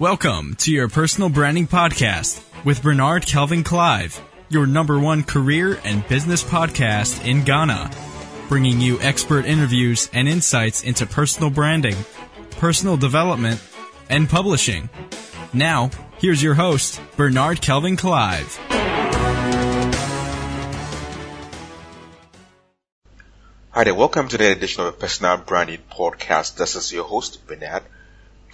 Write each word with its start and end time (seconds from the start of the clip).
Welcome 0.00 0.56
to 0.56 0.72
your 0.72 0.88
personal 0.88 1.28
branding 1.28 1.68
podcast 1.68 2.42
with 2.64 2.82
Bernard 2.82 3.26
Kelvin 3.26 3.62
Clive, 3.62 4.20
your 4.48 4.66
number 4.66 4.98
one 4.98 5.22
career 5.22 5.78
and 5.84 6.06
business 6.08 6.42
podcast 6.42 7.24
in 7.24 7.44
Ghana, 7.44 7.92
bringing 8.48 8.80
you 8.80 9.00
expert 9.00 9.44
interviews 9.44 10.10
and 10.12 10.28
insights 10.28 10.82
into 10.82 11.06
personal 11.06 11.48
branding, 11.48 11.94
personal 12.58 12.96
development, 12.96 13.62
and 14.10 14.28
publishing. 14.28 14.90
Now, 15.52 15.92
here's 16.18 16.42
your 16.42 16.54
host, 16.54 17.00
Bernard 17.16 17.60
Kelvin 17.60 17.96
Clive. 17.96 18.56
Hi 23.70 23.84
there, 23.84 23.94
welcome 23.94 24.26
to 24.26 24.38
the 24.38 24.50
edition 24.50 24.84
of 24.84 24.92
the 24.92 24.98
Personal 24.98 25.36
Branding 25.36 25.82
Podcast. 25.88 26.56
This 26.56 26.74
is 26.74 26.92
your 26.92 27.04
host, 27.04 27.46
Bernard 27.46 27.84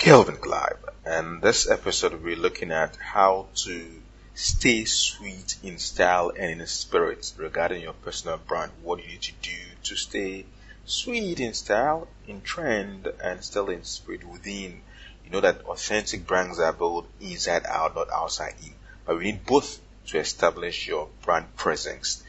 Kelvin 0.00 0.38
Clive. 0.38 0.78
And 1.04 1.42
this 1.42 1.68
episode 1.68 2.22
we're 2.22 2.34
looking 2.34 2.72
at 2.72 2.96
how 2.96 3.48
to 3.56 3.86
stay 4.32 4.86
sweet 4.86 5.56
in 5.62 5.77
style 5.77 6.32
and 6.34 6.58
in 6.58 6.66
spirit 6.66 7.34
regarding 7.36 7.82
your 7.82 7.92
personal 7.92 8.38
brand. 8.38 8.72
What 8.82 9.02
you 9.02 9.08
need 9.08 9.20
to 9.20 9.32
do 9.42 9.58
to 9.82 9.96
stay 9.96 10.46
sweet 10.86 11.38
in 11.38 11.52
style, 11.52 12.08
in 12.27 12.41
trend, 12.41 13.12
and 13.22 13.44
still 13.44 13.68
in 13.68 13.84
spirit 13.84 14.24
within. 14.24 14.80
You 15.22 15.32
know 15.32 15.42
that 15.42 15.66
authentic 15.66 16.27
brands 16.27 16.58
are 16.58 16.72
built 16.72 17.06
inside 17.20 17.66
out, 17.66 17.94
not 17.94 18.10
outside 18.10 18.55
in. 18.62 18.72
But 19.05 19.19
we 19.19 19.24
need 19.24 19.44
both 19.44 19.80
to 20.06 20.19
establish 20.19 20.88
your 20.88 21.10
brand 21.20 21.55
presence. 21.56 22.22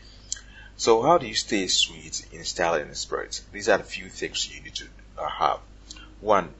So 0.75 1.03
how 1.03 1.19
do 1.19 1.25
you 1.25 1.35
stay 1.35 1.67
sweet 1.67 2.25
in 2.33 2.43
style 2.43 2.73
and 2.73 2.89
in 2.89 2.95
spirit? 2.95 3.39
These 3.53 3.69
are 3.69 3.77
the 3.77 3.85
few 3.85 4.09
things 4.09 4.53
you 4.53 4.61
need 4.61 4.75
to 4.75 4.87
uh, 5.17 5.29
have. 5.29 5.59
One, 6.19 6.53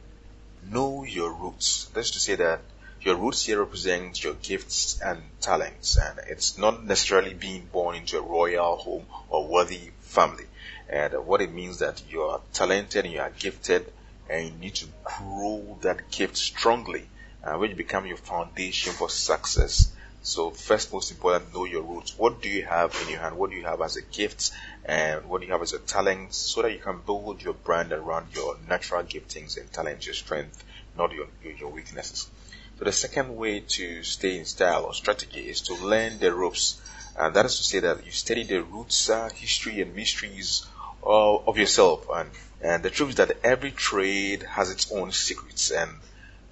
know 0.70 1.03
your 1.03 1.31
roots. 1.33 1.85
That's 1.93 2.11
to 2.11 2.20
say 2.20 2.35
that 2.35 2.61
your 3.02 3.16
roots 3.16 3.45
here 3.45 3.59
represent 3.59 4.23
your 4.23 4.36
gifts 4.36 5.02
and 5.02 5.22
talents, 5.39 5.97
and 5.97 6.19
it's 6.27 6.58
not 6.58 6.83
necessarily 6.83 7.33
being 7.33 7.66
born 7.66 7.95
into 7.95 8.19
a 8.19 8.22
royal 8.22 8.75
home 8.75 9.05
or 9.30 9.47
worthy 9.47 9.91
family. 10.02 10.45
And 10.88 11.25
what 11.25 11.41
it 11.41 11.52
means 11.52 11.80
that 11.80 12.03
you 12.09 12.21
are 12.23 12.41
talented 12.53 13.05
and 13.05 13.13
you 13.13 13.21
are 13.21 13.31
gifted, 13.31 13.91
and 14.30 14.47
you 14.47 14.53
need 14.53 14.75
to 14.75 14.86
grow 15.03 15.80
that 15.81 16.11
gift 16.11 16.38
strongly, 16.38 17.08
uh, 17.43 17.58
which 17.58 17.75
become 17.75 18.05
your 18.05 18.17
foundation 18.17 18.93
for 18.93 19.09
success. 19.09 19.91
So 20.23 20.52
first, 20.52 20.94
most 20.94 21.09
important, 21.09 21.52
know 21.52 21.66
your 21.66 21.81
roots. 21.81 22.16
What 22.16 22.44
do 22.44 22.50
you 22.50 22.64
have 22.64 22.95
in 23.02 23.09
your 23.09 23.19
hand? 23.19 23.38
What 23.38 23.50
do 23.50 23.55
you 23.55 23.64
have 23.64 23.81
as 23.81 23.95
a 23.97 24.03
gift? 24.03 24.52
And 24.86 25.25
what 25.25 25.41
do 25.41 25.47
you 25.47 25.53
have 25.53 25.64
as 25.64 25.73
a 25.73 25.80
talent? 25.80 26.36
So 26.36 26.61
that 26.61 26.72
you 26.72 26.77
can 26.77 27.00
build 27.00 27.41
your 27.41 27.55
brand 27.55 27.91
around 27.91 28.27
your 28.36 28.55
natural 28.69 29.02
giftings 29.02 29.58
and 29.58 29.73
talents, 29.73 30.05
your 30.05 30.14
strength, 30.14 30.64
not 30.95 31.11
your, 31.11 31.25
your, 31.58 31.69
weaknesses. 31.69 32.30
So 32.77 32.86
the 32.86 32.92
second 32.92 33.36
way 33.36 33.61
to 33.61 34.03
stay 34.03 34.38
in 34.38 34.45
style 34.45 34.83
or 34.86 34.94
strategy 34.94 35.49
is 35.49 35.61
to 35.61 35.73
learn 35.73 36.19
the 36.19 36.31
ropes. 36.31 36.80
And 37.17 37.36
that 37.36 37.45
is 37.47 37.58
to 37.58 37.64
say 37.64 37.80
that 37.80 38.05
you 38.05 38.11
study 38.11 38.44
the 38.44 38.61
roots, 38.61 39.09
uh, 39.09 39.30
history 39.33 39.81
and 39.81 39.95
mysteries 39.95 40.67
of, 41.02 41.47
of 41.47 41.58
yourself. 41.58 42.05
And, 42.14 42.30
and 42.61 42.83
the 42.83 42.92
truth 42.92 43.09
is 43.09 43.16
that 43.16 43.39
every 43.44 43.72
trade 43.72 44.44
has 44.44 44.69
its 44.69 44.92
own 44.92 45.14
secrets 45.14 45.72
and 45.72 45.92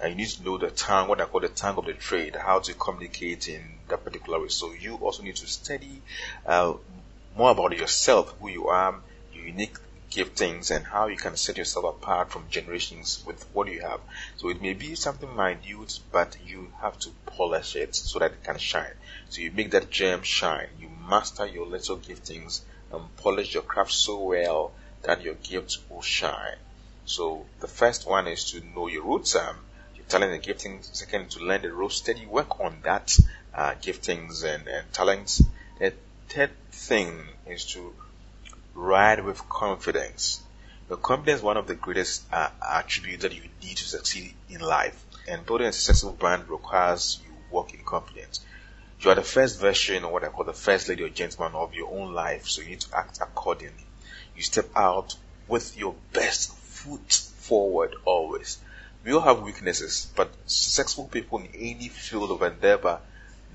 and 0.02 0.12
you 0.12 0.18
need 0.18 0.30
to 0.30 0.44
know 0.44 0.58
the 0.58 0.72
tongue, 0.72 1.10
what 1.10 1.20
I 1.20 1.26
call 1.26 1.42
the 1.42 1.50
tongue 1.50 1.78
of 1.78 1.86
the 1.86 1.94
trade, 1.94 2.36
how 2.36 2.60
to 2.60 2.74
communicate 2.74 3.50
in 3.50 3.62
that 3.90 4.04
particular 4.04 4.40
way. 4.40 4.48
So 4.48 4.72
you 4.72 4.96
also 4.96 5.24
need 5.24 5.36
to 5.38 5.48
study 5.48 6.02
uh, 6.46 6.74
more 7.36 7.52
about 7.52 7.78
yourself, 7.78 8.36
who 8.40 8.50
you 8.50 8.68
are, 8.68 8.96
your 9.34 9.46
unique 9.46 9.78
giftings, 10.10 10.76
and 10.76 10.86
how 10.86 11.08
you 11.08 11.18
can 11.18 11.36
set 11.36 11.58
yourself 11.58 11.86
apart 11.86 12.32
from 12.32 12.50
generations 12.50 13.24
with 13.26 13.46
what 13.54 13.68
you 13.72 13.82
have. 13.82 14.00
So 14.38 14.50
it 14.50 14.62
may 14.62 14.74
be 14.74 14.96
something 14.96 15.36
minute, 15.36 16.00
but 16.12 16.38
you 16.46 16.72
have 16.82 16.98
to 17.00 17.10
polish 17.26 17.76
it 17.76 17.96
so 17.96 18.20
that 18.20 18.32
it 18.32 18.44
can 18.44 18.58
shine. 18.58 18.94
So 19.30 19.42
you 19.42 19.52
make 19.52 19.72
that 19.72 19.90
gem 19.90 20.24
shine. 20.24 20.70
You 20.80 20.90
master 21.10 21.46
your 21.46 21.68
little 21.68 21.98
giftings 21.98 22.62
and 22.92 23.16
polish 23.18 23.54
your 23.54 23.64
craft 23.64 23.92
so 23.92 24.18
well 24.20 24.72
that 25.04 25.22
your 25.22 25.36
gift 25.36 25.78
will 25.90 26.02
shine. 26.02 26.58
So 27.06 27.46
the 27.60 27.68
first 27.68 28.08
one 28.08 28.28
is 28.28 28.52
to 28.52 28.62
know 28.62 28.88
your 28.88 29.04
roots. 29.04 29.36
Um, 29.36 29.58
talent 30.10 30.34
and 30.34 30.44
giftings. 30.44 30.94
Second, 30.96 31.32
to 31.32 31.40
learn 31.40 31.62
the 31.62 31.72
role, 31.72 31.90
steady 31.90 32.26
work 32.26 32.60
on 32.60 32.82
that 32.84 33.18
uh, 33.54 33.72
giftings 33.76 34.44
and, 34.44 34.68
and 34.68 34.92
talents. 34.92 35.44
The 35.80 35.94
third 36.28 36.52
thing 36.72 37.22
is 37.48 37.66
to 37.74 37.94
ride 38.74 39.24
with 39.24 39.48
confidence. 39.48 40.42
The 40.88 40.98
confidence 40.98 41.40
is 41.40 41.44
one 41.44 41.58
of 41.58 41.68
the 41.68 41.76
greatest 41.76 42.24
uh, 42.34 42.50
attributes 42.68 43.24
that 43.24 43.34
you 43.34 43.44
need 43.62 43.78
to 43.78 43.84
succeed 43.84 44.34
in 44.50 44.62
life. 44.62 45.06
And 45.28 45.46
building 45.46 45.68
a 45.68 45.72
successful 45.72 46.14
brand 46.14 46.50
requires 46.50 47.20
you 47.24 47.32
work 47.52 47.74
in 47.74 47.84
confidence. 47.84 48.40
You 49.02 49.12
are 49.12 49.16
the 49.16 49.24
first 49.24 49.60
version, 49.60 50.04
or 50.04 50.12
what 50.12 50.24
I 50.24 50.30
call 50.30 50.46
the 50.46 50.54
first 50.54 50.90
lady 50.90 51.04
or 51.04 51.10
gentleman 51.10 51.54
of 51.54 51.74
your 51.74 51.90
own 51.90 52.14
life, 52.14 52.48
so 52.48 52.62
you 52.62 52.70
need 52.70 52.82
to 52.82 52.98
act 52.98 53.20
accordingly. 53.22 53.86
You 54.36 54.42
step 54.42 54.70
out 54.76 55.16
with 55.48 55.78
your 55.78 55.96
best 56.12 56.56
foot 56.56 57.14
forward 57.14 57.96
always. 58.06 58.58
We 59.02 59.14
all 59.14 59.22
have 59.22 59.44
weaknesses, 59.44 60.12
but 60.14 60.30
successful 60.46 61.06
people 61.06 61.40
in 61.40 61.48
any 61.56 61.88
field 61.88 62.32
of 62.32 62.42
endeavor 62.42 63.00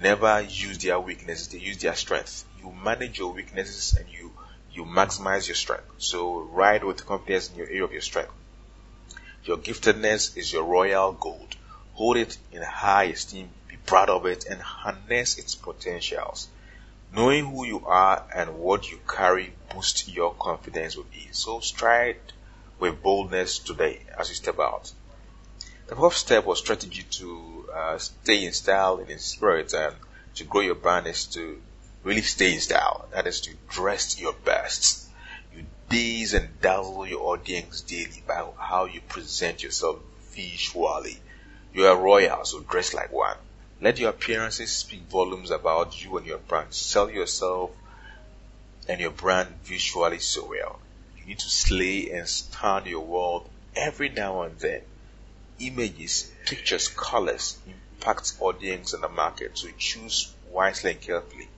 never 0.00 0.40
use 0.40 0.78
their 0.78 0.98
weaknesses, 0.98 1.48
they 1.48 1.58
use 1.58 1.76
their 1.82 1.94
strength. 1.94 2.46
You 2.60 2.72
manage 2.72 3.18
your 3.18 3.34
weaknesses 3.34 3.94
and 3.94 4.08
you, 4.08 4.32
you 4.72 4.86
maximize 4.86 5.46
your 5.46 5.54
strength. 5.54 5.84
So 5.98 6.40
ride 6.40 6.82
with 6.82 7.04
confidence 7.04 7.50
in 7.50 7.56
your 7.58 7.66
area 7.66 7.84
of 7.84 7.92
your 7.92 8.00
strength. 8.00 8.32
Your 9.44 9.58
giftedness 9.58 10.34
is 10.38 10.50
your 10.50 10.64
royal 10.64 11.12
gold. 11.12 11.56
Hold 11.92 12.16
it 12.16 12.38
in 12.50 12.62
high 12.62 13.04
esteem, 13.04 13.50
be 13.68 13.76
proud 13.76 14.08
of 14.08 14.24
it, 14.24 14.46
and 14.46 14.62
harness 14.62 15.36
its 15.36 15.54
potentials. 15.54 16.48
Knowing 17.12 17.44
who 17.44 17.66
you 17.66 17.86
are 17.86 18.24
and 18.34 18.58
what 18.58 18.90
you 18.90 18.98
carry 19.06 19.52
boosts 19.74 20.08
your 20.08 20.32
confidence 20.32 20.96
with 20.96 21.14
ease. 21.14 21.36
So 21.36 21.60
stride 21.60 22.16
with 22.78 23.02
boldness 23.02 23.58
today 23.58 24.00
as 24.18 24.30
you 24.30 24.34
step 24.34 24.58
out. 24.58 24.90
The 25.86 25.96
fourth 25.96 26.16
step 26.16 26.46
or 26.46 26.56
strategy 26.56 27.02
to 27.02 27.68
uh, 27.70 27.98
stay 27.98 28.46
in 28.46 28.54
style 28.54 28.96
and 29.00 29.10
in 29.10 29.18
spirit 29.18 29.74
and 29.74 29.94
to 30.36 30.44
grow 30.44 30.62
your 30.62 30.76
brand 30.76 31.06
is 31.06 31.26
to 31.26 31.60
really 32.02 32.22
stay 32.22 32.54
in 32.54 32.60
style. 32.60 33.06
That 33.12 33.26
is 33.26 33.42
to 33.42 33.54
dress 33.68 34.18
your 34.18 34.32
best. 34.32 35.10
You 35.54 35.66
daze 35.90 36.32
and 36.32 36.58
dazzle 36.62 37.06
your 37.06 37.24
audience 37.24 37.82
daily 37.82 38.22
by 38.26 38.46
how 38.58 38.86
you 38.86 39.02
present 39.02 39.62
yourself 39.62 39.98
visually. 40.32 41.20
You 41.74 41.86
are 41.86 41.96
royal, 41.98 42.46
so 42.46 42.60
dress 42.60 42.94
like 42.94 43.12
one. 43.12 43.36
Let 43.78 43.98
your 43.98 44.08
appearances 44.08 44.72
speak 44.72 45.02
volumes 45.02 45.50
about 45.50 46.02
you 46.02 46.16
and 46.16 46.26
your 46.26 46.38
brand. 46.38 46.72
Sell 46.72 47.10
yourself 47.10 47.72
and 48.88 49.02
your 49.02 49.10
brand 49.10 49.56
visually 49.64 50.20
so 50.20 50.46
well. 50.46 50.80
You 51.18 51.26
need 51.26 51.40
to 51.40 51.50
slay 51.50 52.10
and 52.10 52.26
stun 52.26 52.86
your 52.86 53.04
world 53.04 53.50
every 53.76 54.08
now 54.08 54.40
and 54.40 54.58
then 54.58 54.80
images, 55.58 56.32
pictures, 56.46 56.88
colors 56.88 57.58
impact 57.66 58.34
audience 58.40 58.92
and 58.92 59.02
the 59.02 59.08
market. 59.08 59.56
So 59.56 59.68
choose 59.78 60.32
wisely 60.50 60.92
and 60.92 61.00
carefully. 61.00 61.48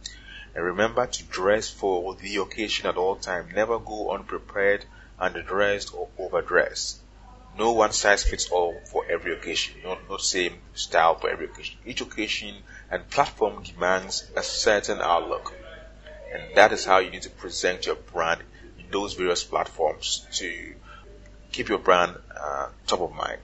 And 0.55 0.65
remember 0.65 1.07
to 1.07 1.23
dress 1.25 1.69
for 1.69 2.15
the 2.15 2.37
occasion 2.37 2.87
at 2.87 2.97
all 2.97 3.17
times. 3.17 3.53
Never 3.55 3.79
go 3.79 4.11
unprepared, 4.13 4.85
underdressed, 5.21 5.95
or 5.95 6.09
overdressed. 6.19 7.01
No 7.59 7.73
one 7.73 7.93
size 7.93 8.23
fits 8.23 8.51
all 8.51 8.79
for 8.85 9.07
every 9.07 9.33
occasion. 9.35 9.77
No, 9.83 9.99
no 10.09 10.19
same 10.19 10.59
style 10.75 11.15
for 11.15 11.31
every 11.31 11.47
occasion. 11.47 11.79
Each 11.85 12.01
occasion 12.01 12.55
and 12.91 13.09
platform 13.11 13.63
demands 13.63 14.31
a 14.37 14.43
certain 14.43 15.01
outlook. 15.01 15.55
And 16.33 16.55
that 16.55 16.73
is 16.73 16.85
how 16.85 16.99
you 16.99 17.11
need 17.11 17.23
to 17.23 17.31
present 17.31 17.87
your 17.87 17.97
brand 17.97 18.43
in 18.79 18.91
those 18.91 19.15
various 19.15 19.43
platforms 19.43 20.27
to 20.35 20.75
keep 21.53 21.69
your 21.69 21.79
brand 21.79 22.17
uh, 22.39 22.69
top 22.87 23.01
of 23.01 23.13
mind. 23.13 23.39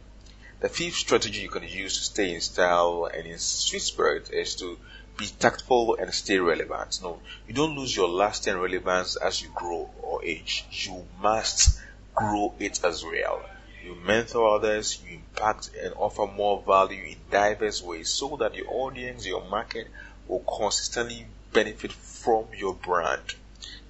The 0.63 0.69
fifth 0.69 0.95
strategy 0.95 1.41
you 1.41 1.49
can 1.49 1.65
use 1.65 1.99
to 1.99 2.05
stay 2.05 2.33
in 2.33 2.41
style 2.41 3.11
and 3.13 3.27
in 3.27 3.41
sweet 3.41 3.83
spirit 3.83 4.31
is 4.31 4.55
to 4.57 4.79
be 5.17 5.27
tactful 5.27 5.97
and 5.97 6.15
stay 6.15 6.39
relevant. 6.39 7.01
No, 7.03 7.21
you 7.49 7.53
don't 7.53 7.77
lose 7.77 7.97
your 7.97 8.09
lasting 8.09 8.57
relevance 8.57 9.17
as 9.17 9.43
you 9.43 9.51
grow 9.57 9.91
or 10.01 10.25
age. 10.25 10.65
You 10.71 11.09
must 11.21 11.81
grow 12.15 12.55
it 12.61 12.79
as 12.85 13.03
well. 13.03 13.45
You 13.83 13.97
mentor 13.97 14.55
others, 14.55 15.03
you 15.03 15.17
impact 15.17 15.71
and 15.83 15.95
offer 15.95 16.29
more 16.29 16.63
value 16.65 17.07
in 17.07 17.19
diverse 17.29 17.83
ways 17.83 18.11
so 18.11 18.37
that 18.37 18.55
your 18.55 18.71
audience, 18.71 19.27
your 19.27 19.45
market 19.45 19.89
will 20.29 20.45
consistently 20.45 21.27
benefit 21.53 21.93
from 21.93 22.47
your 22.57 22.75
brand. 22.75 23.35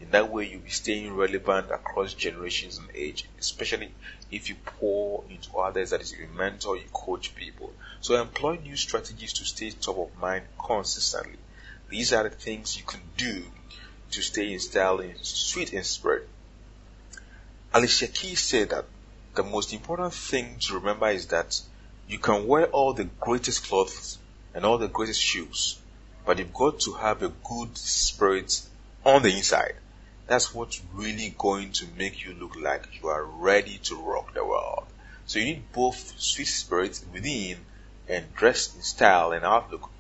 In 0.00 0.10
that 0.10 0.30
way, 0.30 0.48
you'll 0.48 0.60
be 0.60 0.70
staying 0.70 1.14
relevant 1.14 1.70
across 1.70 2.14
generations 2.14 2.78
and 2.78 2.88
age, 2.94 3.28
especially 3.38 3.92
if 4.30 4.48
you 4.48 4.56
pour 4.64 5.24
into 5.28 5.56
others, 5.56 5.90
that 5.90 6.00
is, 6.00 6.12
you 6.12 6.28
mentor, 6.34 6.76
you 6.76 6.84
coach 6.92 7.34
people. 7.34 7.72
So 8.00 8.20
employ 8.20 8.56
new 8.56 8.76
strategies 8.76 9.32
to 9.34 9.44
stay 9.44 9.70
top 9.70 9.98
of 9.98 10.20
mind 10.20 10.44
consistently. 10.58 11.38
These 11.88 12.12
are 12.12 12.24
the 12.24 12.30
things 12.30 12.76
you 12.76 12.84
can 12.84 13.02
do 13.16 13.44
to 14.10 14.22
stay 14.22 14.52
in 14.52 14.58
style 14.58 15.00
and 15.00 15.18
sweet 15.24 15.72
in 15.72 15.84
spirit. 15.84 16.28
Alicia 17.74 18.08
Keys 18.08 18.40
said 18.40 18.70
that 18.70 18.84
the 19.34 19.42
most 19.42 19.72
important 19.72 20.12
thing 20.12 20.56
to 20.60 20.74
remember 20.74 21.08
is 21.08 21.26
that 21.28 21.60
You 22.08 22.18
can 22.18 22.46
wear 22.46 22.66
all 22.66 22.92
the 22.92 23.04
greatest 23.04 23.64
clothes 23.68 24.18
and 24.52 24.66
all 24.66 24.76
the 24.76 24.88
greatest 24.88 25.20
shoes, 25.20 25.78
but 26.26 26.38
you've 26.38 26.52
got 26.52 26.80
to 26.80 26.92
have 26.94 27.22
a 27.22 27.28
good 27.28 27.78
spirit 27.78 28.60
on 29.04 29.22
the 29.22 29.36
inside. 29.36 29.74
That's 30.26 30.54
what's 30.54 30.80
really 30.92 31.34
going 31.36 31.72
to 31.72 31.86
make 31.96 32.24
you 32.24 32.34
look 32.34 32.56
like 32.56 33.00
you 33.00 33.08
are 33.08 33.24
ready 33.24 33.78
to 33.84 33.96
rock 33.96 34.34
the 34.34 34.44
world. 34.44 34.86
So 35.26 35.38
you 35.38 35.46
need 35.46 35.72
both 35.72 36.18
sweet 36.18 36.46
spirits 36.46 37.04
within 37.12 37.58
and 38.08 38.34
dress 38.34 38.74
in 38.74 38.82
style 38.82 39.32
and 39.32 39.44
outlook. 39.44 39.90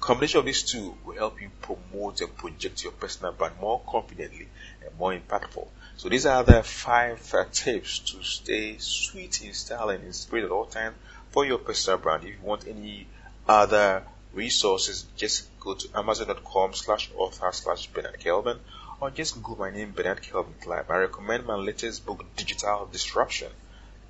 Combination 0.00 0.40
of 0.40 0.46
these 0.46 0.62
two 0.62 0.96
will 1.04 1.16
help 1.16 1.40
you 1.40 1.50
promote 1.60 2.20
and 2.20 2.36
project 2.36 2.84
your 2.84 2.92
personal 2.92 3.32
brand 3.32 3.54
more 3.60 3.80
confidently 3.86 4.48
and 4.84 4.96
more 4.96 5.12
impactful. 5.12 5.66
So 5.96 6.08
these 6.08 6.26
are 6.26 6.44
the 6.44 6.62
five 6.62 7.34
uh, 7.34 7.44
tips 7.50 7.98
to 8.10 8.22
stay 8.22 8.76
sweet 8.78 9.42
in 9.42 9.54
style 9.54 9.88
and 9.88 10.04
in 10.04 10.12
spirit 10.12 10.44
at 10.44 10.50
all 10.50 10.66
times 10.66 10.96
for 11.30 11.44
your 11.44 11.58
personal 11.58 11.98
brand. 11.98 12.22
If 12.24 12.30
you 12.30 12.40
want 12.42 12.68
any 12.68 13.08
other 13.48 14.04
resources, 14.38 15.04
just 15.16 15.46
go 15.58 15.74
to 15.74 15.88
amazon.com 15.94 16.72
slash 16.72 17.10
author 17.16 17.50
slash 17.52 17.88
Bernard 17.88 18.20
Kelvin 18.20 18.58
or 19.00 19.10
just 19.10 19.34
Google 19.34 19.56
my 19.56 19.70
name, 19.70 19.92
Bernard 19.92 20.22
Kelvin 20.22 20.54
Clive. 20.60 20.90
I 20.90 20.96
recommend 20.98 21.44
my 21.44 21.56
latest 21.56 22.06
book, 22.06 22.24
Digital 22.36 22.88
Disruption. 22.90 23.50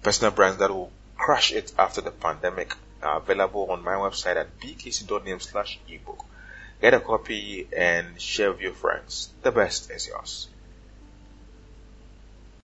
Personal 0.02 0.32
brands 0.32 0.58
that 0.58 0.70
will 0.70 0.92
crush 1.16 1.52
it 1.52 1.72
after 1.78 2.00
the 2.00 2.10
pandemic 2.10 2.75
are 3.02 3.19
available 3.19 3.70
on 3.70 3.82
my 3.82 3.94
website 3.94 4.36
at 4.36 4.60
bkc.name 4.60 5.40
slash 5.40 5.78
ebook. 5.88 6.25
Get 6.80 6.94
a 6.94 7.00
copy 7.00 7.66
and 7.76 8.20
share 8.20 8.52
with 8.52 8.60
your 8.60 8.75
friends. 8.75 9.30
The 9.42 9.50
best 9.50 9.90
is 9.90 10.06
yours. 10.06 10.48